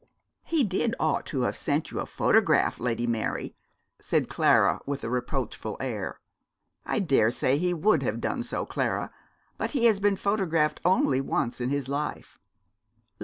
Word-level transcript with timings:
'He 0.41 0.63
did 0.63 0.95
ought 0.99 1.27
to 1.27 1.41
have 1.41 1.55
sent 1.55 1.91
you 1.91 1.99
his 1.99 2.09
photograph, 2.09 2.79
Lady 2.79 3.05
Mary,' 3.05 3.53
said 3.99 4.27
Clara, 4.29 4.79
with 4.87 5.03
a 5.03 5.11
reproachful 5.11 5.77
air. 5.79 6.19
'I 6.87 7.01
daresay 7.01 7.59
he 7.59 7.71
would 7.71 8.01
have 8.01 8.19
done 8.19 8.41
so, 8.41 8.65
Clara, 8.65 9.11
but 9.59 9.71
he 9.77 9.85
has 9.85 9.99
been 9.99 10.15
photographed 10.15 10.81
only 10.83 11.21
once 11.21 11.61
in 11.61 11.69
his 11.69 11.87
life.' 11.87 12.39